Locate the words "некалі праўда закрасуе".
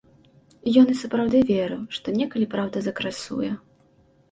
2.19-3.55